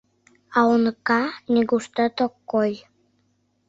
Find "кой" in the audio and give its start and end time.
2.51-2.71